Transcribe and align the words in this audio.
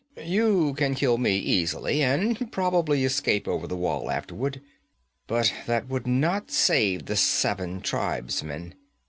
'You 0.19 0.73
can 0.73 0.95
kill 0.95 1.19
me 1.19 1.37
easily, 1.37 2.01
and 2.01 2.51
probably 2.51 3.05
escape 3.05 3.47
over 3.47 3.67
the 3.67 3.77
wall 3.77 4.09
afterward. 4.09 4.59
But 5.27 5.53
that 5.67 5.89
would 5.89 6.07
not 6.07 6.49
save 6.49 7.05
the 7.05 7.15
seven 7.15 7.81
tribesmen. 7.81 8.73